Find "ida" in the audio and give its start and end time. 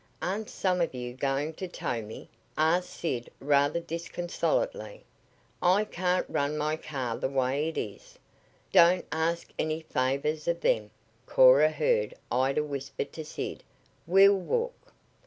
12.31-12.63